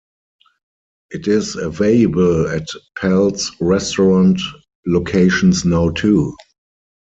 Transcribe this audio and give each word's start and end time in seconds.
It 1.11 1.27
is 1.27 1.55
available 1.55 2.47
at 2.47 2.67
Pal's 2.97 3.51
restaurant 3.61 4.41
locations 4.87 5.63
now 5.63 5.89
too. 5.91 6.35